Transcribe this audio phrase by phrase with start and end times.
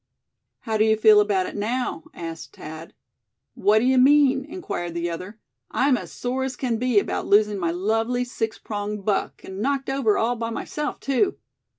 [0.61, 2.95] "How do you feel about it now?" asked Thad.
[3.53, 5.37] "What do you mean?" inquired the other.
[5.69, 9.91] "I'm as sore as can be about losing my lovely six pronged buck, and knocked
[9.91, 11.37] over all by myself, too.